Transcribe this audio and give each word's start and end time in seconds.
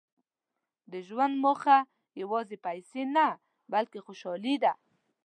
•د 0.91 0.93
ژوند 1.07 1.33
موخه 1.43 1.77
یوازې 2.21 2.57
پیسې 2.65 3.01
نه، 3.15 3.27
بلکې 3.73 3.99
خوشالي 4.05 4.55
ده. 4.63 4.73